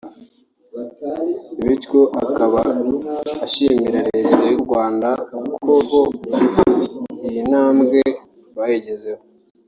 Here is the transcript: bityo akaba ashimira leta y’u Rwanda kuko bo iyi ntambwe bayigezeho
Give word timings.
bityo 1.63 2.01
akaba 2.23 2.61
ashimira 3.45 3.99
leta 4.09 4.37
y’u 4.49 4.61
Rwanda 4.65 5.09
kuko 5.39 5.69
bo 5.89 6.01
iyi 7.27 7.41
ntambwe 7.49 7.99
bayigezeho 8.57 9.21